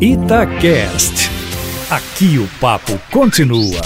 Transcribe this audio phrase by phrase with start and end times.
[0.00, 1.28] Itacast.
[1.90, 3.80] Aqui o papo continua.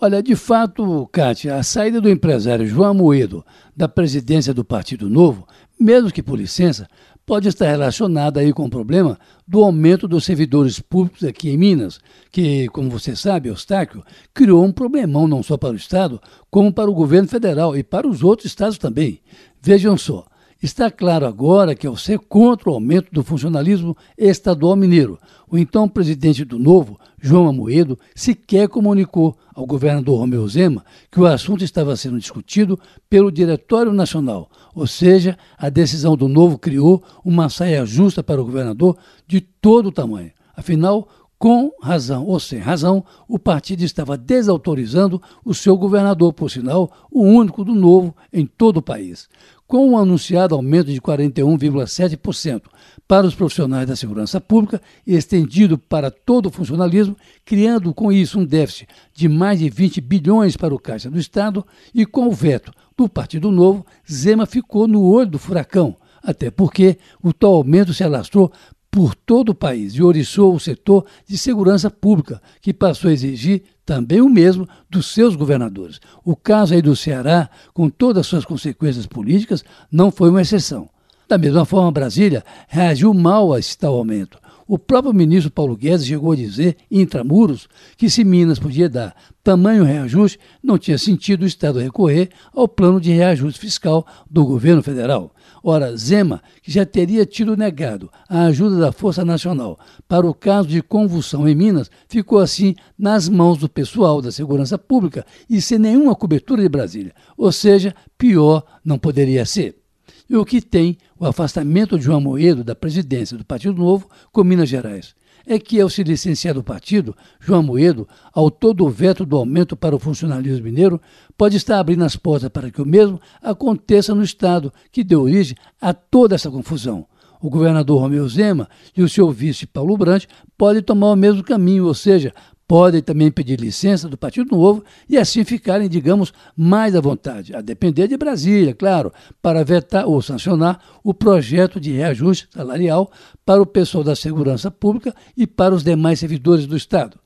[0.00, 3.44] Olha, de fato, Kátia, a saída do empresário João Amoedo
[3.76, 5.46] da presidência do Partido Novo,
[5.78, 6.88] mesmo que por licença,
[7.26, 12.00] pode estar relacionada aí com o problema do aumento dos servidores públicos aqui em Minas,
[12.30, 14.02] que, como você sabe, Eustáquio,
[14.32, 16.18] criou um problemão não só para o Estado,
[16.50, 19.20] como para o governo federal e para os outros estados também.
[19.60, 20.24] Vejam só,
[20.64, 25.86] Está claro agora que, ao ser contra o aumento do funcionalismo estadual mineiro, o então
[25.86, 30.82] presidente do Novo, João Amoedo, sequer comunicou ao governador Romeu Zema
[31.12, 36.56] que o assunto estava sendo discutido pelo Diretório Nacional, ou seja, a decisão do Novo
[36.56, 38.96] criou uma saia justa para o governador
[39.28, 40.32] de todo o tamanho.
[40.56, 41.06] Afinal,
[41.44, 47.22] com razão ou sem razão, o partido estava desautorizando o seu governador, por sinal, o
[47.22, 49.28] único do novo em todo o país.
[49.66, 52.62] Com o anunciado aumento de 41,7%
[53.06, 58.46] para os profissionais da segurança pública, estendido para todo o funcionalismo, criando com isso um
[58.46, 61.62] déficit de mais de 20 bilhões para o Caixa do Estado,
[61.94, 66.96] e com o veto do Partido Novo, Zema ficou no olho do furacão até porque
[67.22, 68.50] o tal aumento se alastrou
[68.94, 73.64] por todo o país e oriçou o setor de segurança pública, que passou a exigir
[73.84, 75.98] também o mesmo dos seus governadores.
[76.24, 80.88] O caso aí do Ceará, com todas as suas consequências políticas, não foi uma exceção.
[81.28, 84.38] Da mesma forma, Brasília reagiu mal a esse tal aumento.
[84.66, 89.84] O próprio ministro Paulo Guedes chegou a dizer, intramuros, que se Minas podia dar tamanho
[89.84, 95.34] reajuste, não tinha sentido o Estado recorrer ao plano de reajuste fiscal do governo federal.
[95.62, 100.68] Ora, Zema, que já teria tido negado a ajuda da Força Nacional para o caso
[100.68, 105.78] de convulsão em Minas, ficou assim nas mãos do pessoal da segurança pública e sem
[105.78, 107.14] nenhuma cobertura de Brasília.
[107.36, 109.83] Ou seja, pior não poderia ser.
[110.28, 114.44] E o que tem o afastamento de João Moedo da presidência do Partido Novo com
[114.44, 115.14] Minas Gerais
[115.46, 119.94] é que, ao se licenciar do partido, João Moedo, autor do veto do aumento para
[119.94, 121.00] o funcionalismo mineiro,
[121.36, 125.56] pode estar abrindo as portas para que o mesmo aconteça no Estado, que deu origem
[125.80, 127.06] a toda essa confusão.
[127.40, 130.26] O governador Romeu Zema e o seu vice Paulo Brandt
[130.56, 132.32] podem tomar o mesmo caminho, ou seja,
[132.74, 137.60] podem também pedir licença do Partido Novo e assim ficarem, digamos, mais à vontade, a
[137.60, 143.12] depender de Brasília, claro, para vetar ou sancionar o projeto de reajuste salarial
[143.46, 147.16] para o pessoal da segurança pública e para os demais servidores do Estado.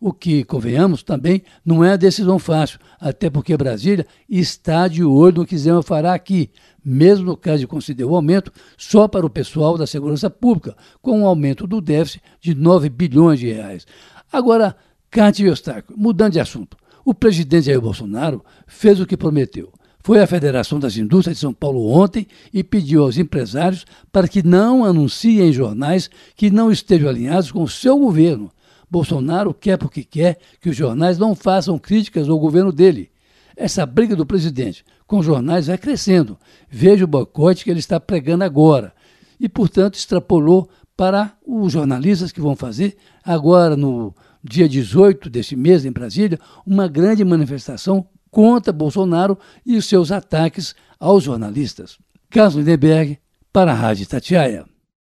[0.00, 5.36] O que, convenhamos, também não é a decisão fácil, até porque Brasília está de olho
[5.36, 6.50] no que Zema fará aqui,
[6.84, 11.20] mesmo no caso de conceder o aumento só para o pessoal da segurança pública, com
[11.20, 13.86] um aumento do déficit de 9 bilhões de reais.
[14.32, 14.74] Agora,
[15.16, 19.72] Cátia Eustáquio, mudando de assunto, o presidente Jair Bolsonaro fez o que prometeu.
[20.00, 24.42] Foi à Federação das Indústrias de São Paulo ontem e pediu aos empresários para que
[24.42, 28.52] não anunciem em jornais que não estejam alinhados com o seu governo.
[28.90, 33.08] Bolsonaro quer porque quer que os jornais não façam críticas ao governo dele.
[33.56, 36.36] Essa briga do presidente com os jornais vai crescendo.
[36.68, 38.92] Veja o boicote que ele está pregando agora.
[39.40, 44.14] E, portanto, extrapolou para os jornalistas que vão fazer agora no
[44.48, 51.24] dia 18 deste mês, em Brasília, uma grande manifestação contra Bolsonaro e seus ataques aos
[51.24, 51.98] jornalistas.
[52.30, 53.18] Carlos Lindenberg,
[53.52, 54.75] para a Rádio Tatiaia.